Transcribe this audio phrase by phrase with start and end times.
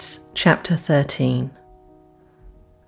[0.00, 1.50] Acts chapter 13.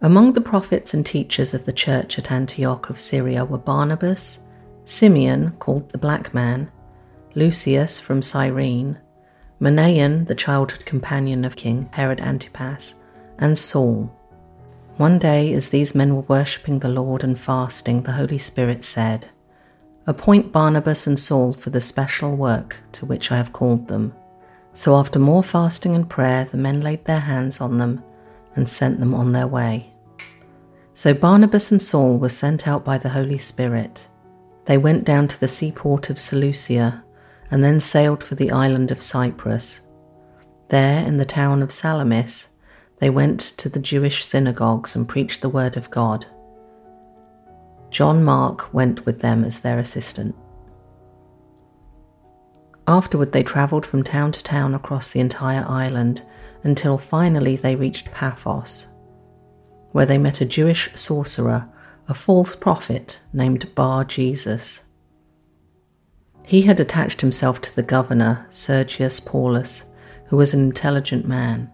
[0.00, 4.38] Among the prophets and teachers of the church at Antioch of Syria were Barnabas,
[4.86, 6.72] Simeon, called the Black Man,
[7.34, 8.98] Lucius from Cyrene,
[9.60, 12.94] Manaen, the childhood companion of King Herod Antipas,
[13.38, 14.10] and Saul.
[14.96, 19.28] One day, as these men were worshipping the Lord and fasting, the Holy Spirit said,
[20.06, 24.14] Appoint Barnabas and Saul for the special work to which I have called them.
[24.74, 28.02] So after more fasting and prayer, the men laid their hands on them
[28.54, 29.92] and sent them on their way.
[30.94, 34.08] So Barnabas and Saul were sent out by the Holy Spirit.
[34.64, 37.02] They went down to the seaport of Seleucia
[37.50, 39.82] and then sailed for the island of Cyprus.
[40.68, 42.48] There, in the town of Salamis,
[42.98, 46.24] they went to the Jewish synagogues and preached the word of God.
[47.90, 50.34] John Mark went with them as their assistant.
[52.86, 56.22] Afterward, they travelled from town to town across the entire island
[56.64, 58.88] until finally they reached Paphos,
[59.92, 61.68] where they met a Jewish sorcerer,
[62.08, 64.84] a false prophet named Bar Jesus.
[66.44, 69.84] He had attached himself to the governor, Sergius Paulus,
[70.26, 71.70] who was an intelligent man.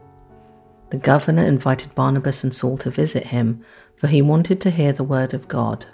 [0.91, 3.65] The governor invited Barnabas and Saul to visit him,
[3.97, 5.87] for he wanted to hear the word of God.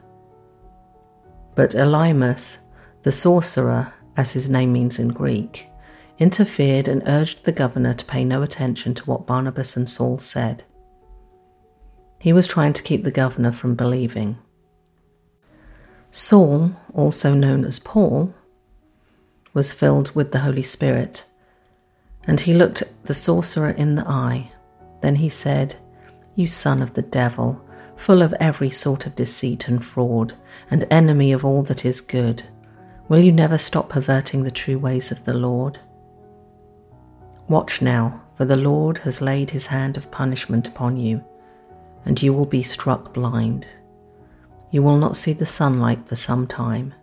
[1.55, 2.59] But Elymas,
[3.03, 5.69] the sorcerer, as his name means in Greek,
[6.19, 10.65] interfered and urged the governor to pay no attention to what Barnabas and Saul said.
[12.21, 14.39] He was trying to keep the governor from believing.
[16.11, 18.35] Saul, also known as Paul,
[19.53, 21.25] was filled with the Holy Spirit,
[22.27, 24.53] and he looked the sorcerer in the eye.
[25.03, 25.75] Then he said,
[26.35, 27.61] You son of the devil,
[27.97, 30.35] full of every sort of deceit and fraud,
[30.71, 32.45] and enemy of all that is good
[33.09, 35.79] Will you never stop perverting the true ways of the Lord?
[37.49, 41.23] Watch now, for the Lord has laid his hand of punishment upon you,
[42.07, 43.67] and you will be struck blind.
[44.71, 46.95] You will not see the sunlight for some time.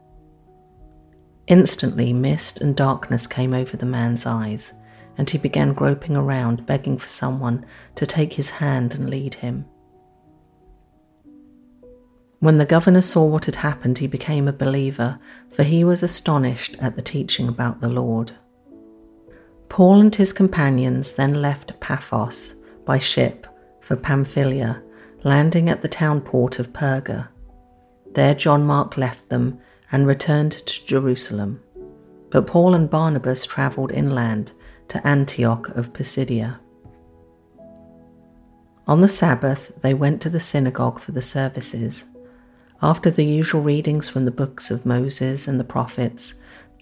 [1.46, 4.74] Instantly, mist and darkness came over the man's eyes,
[5.18, 7.66] and he began groping around, begging for someone
[7.96, 9.66] to take his hand and lead him.
[12.42, 15.20] When the governor saw what had happened, he became a believer,
[15.52, 18.32] for he was astonished at the teaching about the Lord.
[19.70, 23.46] Paul and his companions then left Paphos by ship
[23.80, 24.82] for Pamphylia,
[25.24, 27.28] landing at the town port of Perga.
[28.16, 29.60] There John Mark left them
[29.92, 31.62] and returned to Jerusalem.
[32.32, 34.52] But Paul and Barnabas travelled inland
[34.88, 36.60] to Antioch of Pisidia.
[38.88, 42.06] On the Sabbath, they went to the synagogue for the services.
[42.84, 46.34] After the usual readings from the books of Moses and the prophets,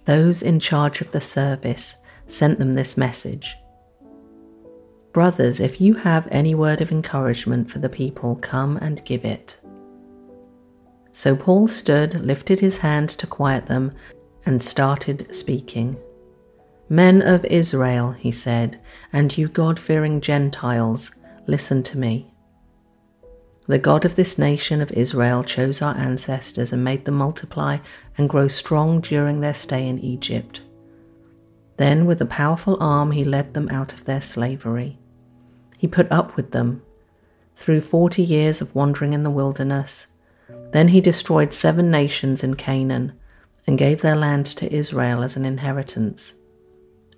[0.06, 3.56] those in charge of the service sent them this message
[5.12, 9.60] Brothers, if you have any word of encouragement for the people, come and give it.
[11.12, 13.94] So Paul stood, lifted his hand to quiet them,
[14.46, 15.98] and started speaking.
[16.88, 18.80] Men of Israel, he said,
[19.12, 21.12] and you God fearing Gentiles,
[21.48, 22.29] listen to me.
[23.70, 27.78] The God of this nation of Israel chose our ancestors and made them multiply
[28.18, 30.62] and grow strong during their stay in Egypt.
[31.78, 34.98] Then, with a powerful arm, he led them out of their slavery.
[35.78, 36.82] He put up with them
[37.56, 40.08] through forty years of wandering in the wilderness.
[40.72, 43.14] Then he destroyed seven nations in Canaan
[43.68, 46.34] and gave their land to Israel as an inheritance.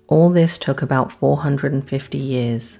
[0.06, 2.78] All this took about 450 years.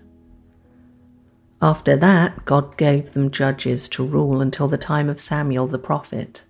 [1.63, 6.43] After that, God gave them judges to rule until the time of Samuel the prophet.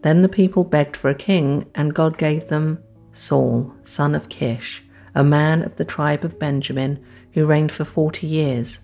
[0.00, 4.82] Then the people begged for a king, and God gave them Saul, son of Kish,
[5.14, 8.80] a man of the tribe of Benjamin, who reigned for forty years.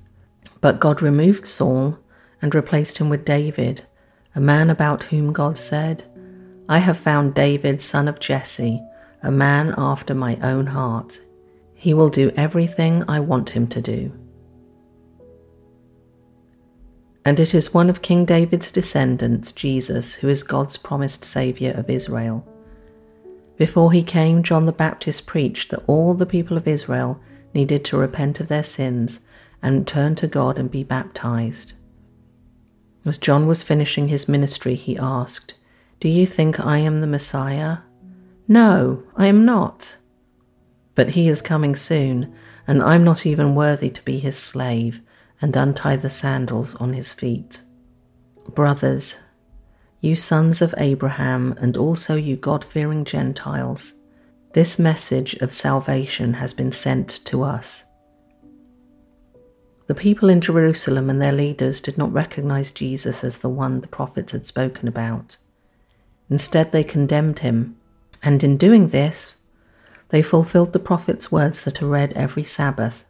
[0.60, 1.98] But God removed Saul
[2.42, 3.86] and replaced him with David,
[4.34, 6.04] a man about whom God said,
[6.68, 8.82] I have found David, son of Jesse,
[9.22, 11.20] a man after my own heart.
[11.72, 14.12] He will do everything I want him to do
[17.28, 21.90] and it is one of King David's descendants, Jesus, who is God's promised Saviour of
[21.90, 22.42] Israel.
[23.58, 27.20] Before he came, John the Baptist preached that all the people of Israel
[27.52, 29.20] needed to repent of their sins
[29.60, 31.74] and turn to God and be baptized.
[33.04, 35.52] As John was finishing his ministry, he asked,
[36.00, 37.80] Do you think I am the Messiah?
[38.48, 39.98] No, I am not.
[40.94, 42.34] But he is coming soon,
[42.66, 45.02] and I'm not even worthy to be his slave
[45.40, 47.62] and untie the sandals on his feet.
[48.48, 49.16] Brothers,
[50.00, 53.94] you sons of Abraham, and also you God fearing Gentiles,
[54.52, 57.84] this message of salvation has been sent to us.
[59.88, 63.88] The people in Jerusalem and their leaders did not recognize Jesus as the one the
[63.88, 65.38] prophets had spoken about.
[66.30, 67.76] Instead, they condemned him,
[68.22, 69.36] and in doing this,
[70.10, 73.04] they fulfilled the prophet's words that are read every Sabbath.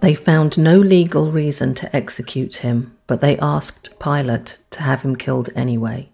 [0.00, 5.14] They found no legal reason to execute him, but they asked Pilate to have him
[5.14, 6.10] killed anyway.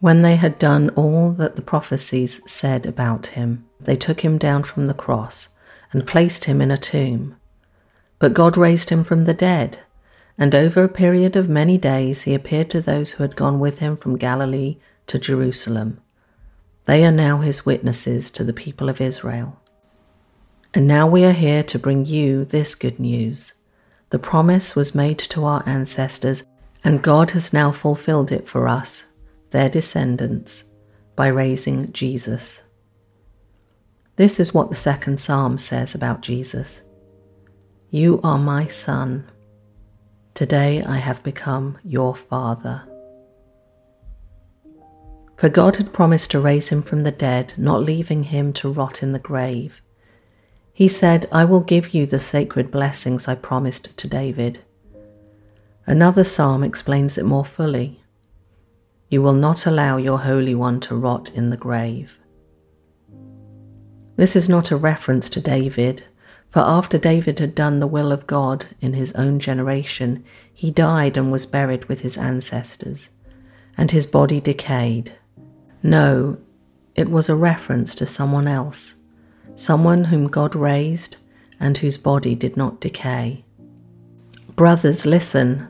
[0.00, 4.62] When they had done all that the prophecies said about him, they took him down
[4.64, 5.48] from the cross
[5.92, 7.36] and placed him in a tomb.
[8.18, 9.78] But God raised him from the dead,
[10.36, 13.78] and over a period of many days he appeared to those who had gone with
[13.78, 14.76] him from Galilee
[15.06, 16.00] to Jerusalem.
[16.84, 19.62] They are now his witnesses to the people of Israel.
[20.76, 23.52] And now we are here to bring you this good news.
[24.10, 26.42] The promise was made to our ancestors,
[26.82, 29.04] and God has now fulfilled it for us,
[29.50, 30.64] their descendants,
[31.14, 32.64] by raising Jesus.
[34.16, 36.82] This is what the second psalm says about Jesus
[37.90, 39.30] You are my son.
[40.34, 42.82] Today I have become your father.
[45.36, 49.04] For God had promised to raise him from the dead, not leaving him to rot
[49.04, 49.80] in the grave.
[50.76, 54.58] He said, I will give you the sacred blessings I promised to David.
[55.86, 58.02] Another psalm explains it more fully.
[59.08, 62.18] You will not allow your Holy One to rot in the grave.
[64.16, 66.02] This is not a reference to David,
[66.48, 71.16] for after David had done the will of God in his own generation, he died
[71.16, 73.10] and was buried with his ancestors,
[73.76, 75.12] and his body decayed.
[75.84, 76.38] No,
[76.96, 78.96] it was a reference to someone else,
[79.56, 81.16] someone whom God raised
[81.60, 83.44] and whose body did not decay.
[84.56, 85.68] Brothers, listen.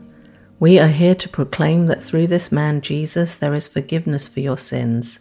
[0.59, 4.57] We are here to proclaim that through this man Jesus there is forgiveness for your
[4.57, 5.19] sins.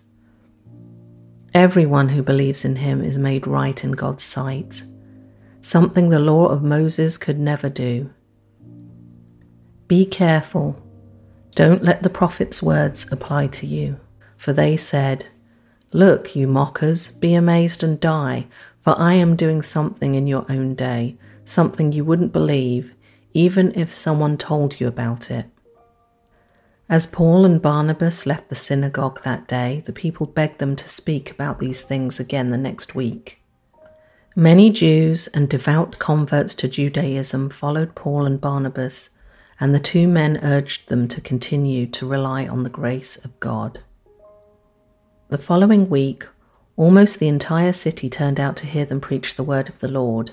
[1.52, 4.84] Everyone who believes in him is made right in God's sight,
[5.62, 8.10] something the law of Moses could never do.
[9.86, 10.80] Be careful.
[11.54, 14.00] Don't let the prophet's words apply to you
[14.44, 15.24] for they said,
[15.94, 18.48] Look, you mockers, be amazed and die,
[18.80, 22.94] for I am doing something in your own day, something you wouldn't believe,
[23.32, 25.46] even if someone told you about it.
[26.88, 31.30] As Paul and Barnabas left the synagogue that day, the people begged them to speak
[31.30, 33.40] about these things again the next week.
[34.34, 39.10] Many Jews and devout converts to Judaism followed Paul and Barnabas,
[39.60, 43.78] and the two men urged them to continue to rely on the grace of God.
[45.34, 46.28] The following week,
[46.76, 50.30] almost the entire city turned out to hear them preach the word of the Lord.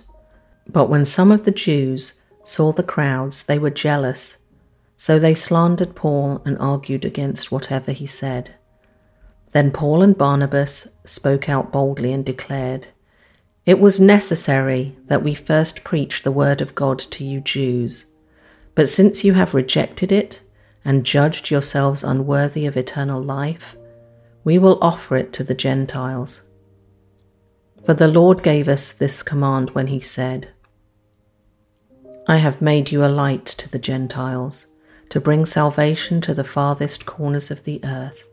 [0.68, 4.38] But when some of the Jews saw the crowds, they were jealous,
[4.98, 8.54] so they slandered Paul and argued against whatever he said.
[9.54, 12.90] Then Paul and Barnabas spoke out boldly and declared,
[13.66, 18.06] It was necessary that we first preach the word of God to you Jews.
[18.76, 20.44] But since you have rejected it
[20.86, 23.76] and judged yourselves unworthy of eternal life,
[24.44, 26.44] we will offer it to the Gentiles.
[27.86, 30.50] For the Lord gave us this command when he said,
[32.28, 34.68] I have made you a light to the Gentiles,
[35.10, 38.28] to bring salvation to the farthest corners of the earth.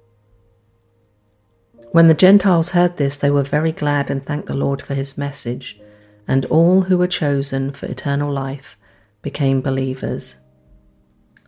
[1.91, 5.17] When the Gentiles heard this, they were very glad and thanked the Lord for his
[5.17, 5.81] message,
[6.29, 8.77] and all who were chosen for eternal life
[9.23, 10.37] became believers.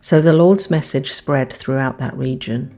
[0.01, 2.75] So the Lord's message spread throughout that region.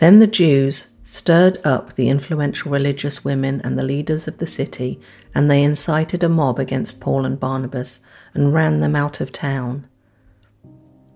[0.00, 4.98] Then the Jews stirred up the influential religious women and the leaders of the city,
[5.34, 8.00] and they incited a mob against Paul and Barnabas
[8.32, 9.86] and ran them out of town.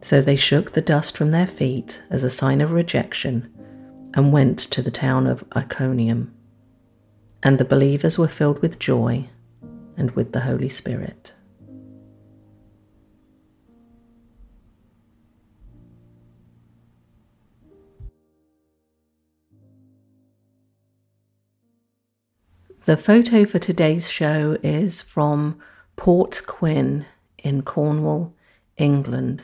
[0.03, 3.51] So they shook the dust from their feet as a sign of rejection
[4.13, 6.35] and went to the town of Iconium.
[7.43, 9.31] And the believers were filled with joy
[9.97, 11.33] and with the Holy Spirit.
[22.87, 25.59] The photo for today's show is from
[25.97, 27.07] Port Quin
[27.39, 28.35] in Cornwall,
[28.77, 29.43] England.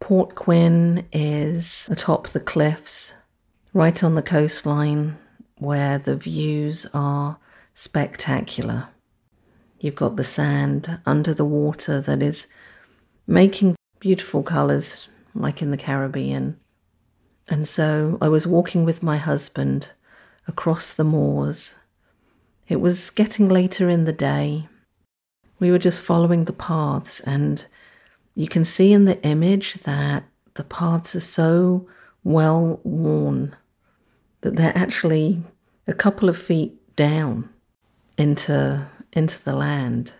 [0.00, 3.14] Port Quin is atop the cliffs,
[3.72, 5.16] right on the coastline,
[5.58, 7.38] where the views are
[7.72, 8.88] spectacular.
[9.78, 12.48] You've got the sand under the water that is
[13.28, 15.06] making beautiful colours,
[15.36, 16.58] like in the Caribbean.
[17.46, 19.92] And so I was walking with my husband
[20.48, 21.78] across the moors
[22.68, 24.68] it was getting later in the day.
[25.58, 27.64] We were just following the paths, and
[28.34, 31.88] you can see in the image that the paths are so
[32.24, 33.56] well worn
[34.42, 35.42] that they're actually
[35.86, 37.48] a couple of feet down
[38.18, 40.14] into into the land.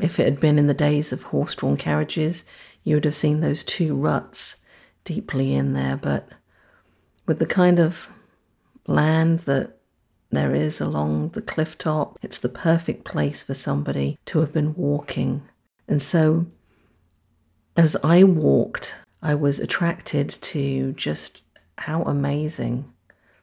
[0.00, 2.44] if it had been in the days of horse drawn carriages,
[2.84, 4.56] you would have seen those two ruts
[5.04, 5.96] deeply in there.
[5.96, 6.28] But
[7.26, 8.10] with the kind of
[8.86, 9.75] land that
[10.30, 14.74] there is along the cliff top, it's the perfect place for somebody to have been
[14.74, 15.42] walking.
[15.88, 16.46] And so
[17.76, 21.42] as I walked, I was attracted to just
[21.78, 22.92] how amazing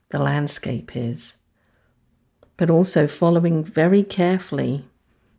[0.09, 1.37] the landscape is,
[2.57, 4.87] but also following very carefully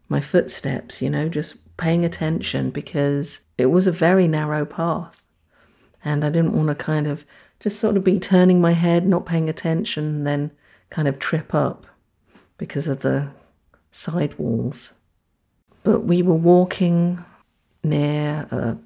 [0.08, 5.22] my footsteps, you know, just paying attention because it was a very narrow path.
[6.04, 7.24] And I didn't want to kind of
[7.60, 10.50] just sort of be turning my head, not paying attention, then
[10.90, 11.86] kind of trip up
[12.58, 13.28] because of the
[13.90, 14.94] side walls.
[15.82, 17.24] But we were walking
[17.82, 18.78] near a,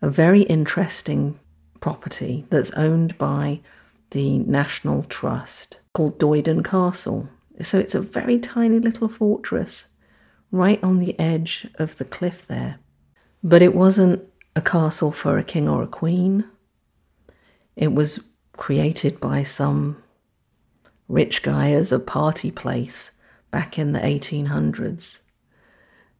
[0.00, 1.38] a very interesting
[1.80, 3.60] property that's owned by
[4.10, 7.28] the National Trust called Doyden Castle.
[7.62, 9.88] So it's a very tiny little fortress
[10.50, 12.78] right on the edge of the cliff there.
[13.42, 14.22] But it wasn't
[14.54, 16.44] a castle for a king or a queen.
[17.76, 20.01] It was created by some
[21.12, 23.10] rich guy as a party place
[23.50, 25.18] back in the 1800s.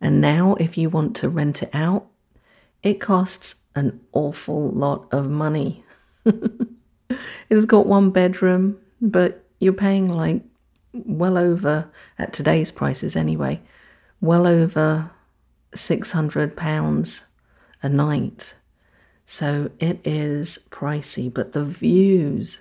[0.02, 2.08] And now, if you want to rent it out,
[2.82, 5.82] it costs an awful lot of money.
[7.48, 10.42] it's got one bedroom, but you're paying like
[10.92, 13.62] well over, at today's prices anyway,
[14.20, 15.10] well over
[15.72, 17.22] £600
[17.82, 18.54] a night.
[19.24, 22.60] So it is pricey, but the views,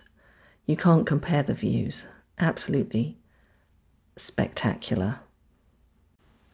[0.66, 2.08] you can't compare the views.
[2.40, 3.18] Absolutely
[4.18, 5.20] spectacular.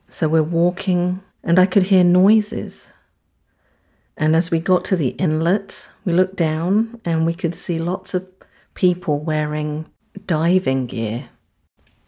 [0.10, 2.89] So we're walking, and I could hear noises.
[4.15, 8.13] And as we got to the inlet, we looked down and we could see lots
[8.13, 8.27] of
[8.74, 9.86] people wearing
[10.25, 11.29] diving gear.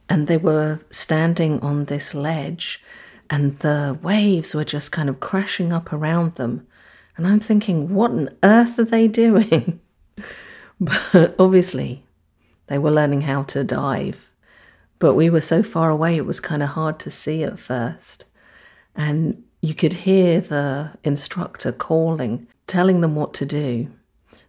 [0.08, 2.82] And they were standing on this ledge,
[3.30, 6.66] and the waves were just kind of crashing up around them.
[7.16, 9.80] And I'm thinking, what on earth are they doing?
[10.80, 12.04] but obviously,
[12.70, 14.30] they were learning how to dive.
[15.00, 18.26] But we were so far away, it was kind of hard to see at first.
[18.96, 23.90] And you could hear the instructor calling, telling them what to do.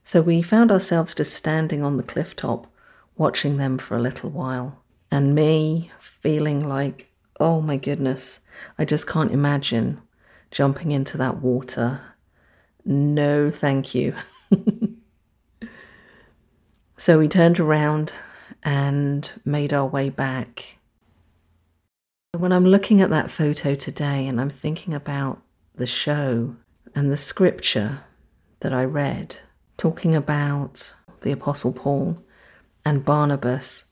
[0.05, 2.67] So we found ourselves just standing on the cliff top,
[3.17, 4.83] watching them for a little while.
[5.11, 8.41] And me feeling like, oh my goodness,
[8.79, 10.01] I just can't imagine
[10.51, 12.01] jumping into that water.
[12.85, 14.15] No, thank you.
[17.01, 18.13] so we turned around
[18.63, 20.77] and made our way back
[22.37, 25.41] when I'm looking at that photo today and I'm thinking about
[25.75, 26.57] the show
[26.95, 28.05] and the scripture
[28.61, 29.37] that I read,
[29.79, 32.23] talking about the Apostle Paul
[32.85, 33.87] and Barnabas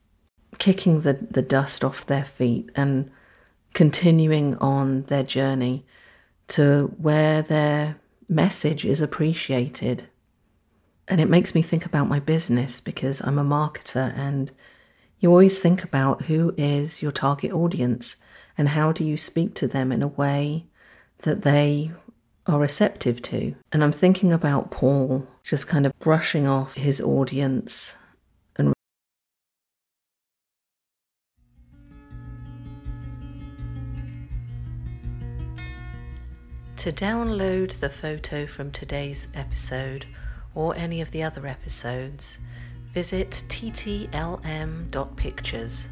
[0.58, 3.10] kicking the, the dust off their feet and
[3.72, 5.86] continuing on their journey
[6.48, 7.96] to where their
[8.28, 10.08] message is appreciated.
[11.08, 14.52] And it makes me think about my business because I'm a marketer and
[15.20, 18.16] you always think about who is your target audience
[18.58, 20.66] and how do you speak to them in a way
[21.22, 21.92] that they
[22.46, 23.54] are receptive to?
[23.72, 27.96] And I'm thinking about Paul just kind of brushing off his audience
[28.56, 28.74] and
[36.76, 40.04] To download the photo from today's episode
[40.54, 42.38] or any of the other episodes,
[42.92, 45.88] visit ttlm.pictures.